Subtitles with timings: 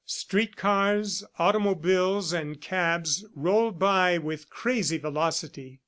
[0.07, 5.79] Street cars, automobiles and cabs rolled by with crazy velocity.